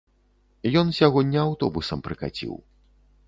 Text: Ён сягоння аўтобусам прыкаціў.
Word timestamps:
Ён 0.81 0.87
сягоння 0.99 1.39
аўтобусам 1.49 2.03
прыкаціў. 2.07 2.53